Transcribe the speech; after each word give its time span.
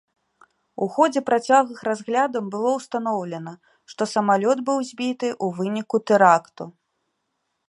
У 0.85 0.87
ходзе 0.95 1.21
працяглых 1.29 1.79
разглядаў 1.89 2.43
было 2.57 2.69
ўстаноўлена, 2.79 3.53
што 3.95 4.03
самалёт 4.15 4.57
быў 4.71 4.77
збіты 4.93 5.27
ў 5.43 5.47
выніку 5.61 5.97
тэракту. 6.11 6.63